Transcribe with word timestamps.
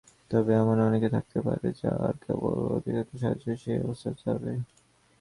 তবে 0.31 0.51
এমন 0.55 0.77
অনেকে 0.87 1.07
থাকতে 1.15 1.39
পারে, 1.47 1.67
যারা 1.81 2.07
কেবল 2.23 2.43
অদ্বৈতবাদের 2.67 3.19
সাহায্যেই 3.21 3.57
সেই 3.63 3.79
অবস্থায় 3.81 4.17
যাবে। 4.23 4.51